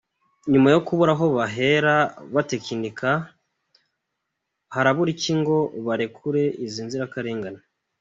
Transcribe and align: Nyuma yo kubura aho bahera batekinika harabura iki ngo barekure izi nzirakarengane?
Nyuma 0.51 0.67
yo 0.75 0.79
kubura 0.87 1.11
aho 1.15 1.25
bahera 1.37 1.93
batekinika 2.33 3.09
harabura 4.73 5.09
iki 5.15 5.31
ngo 5.39 5.57
barekure 5.85 6.43
izi 6.65 6.81
nzirakarengane? 6.85 7.61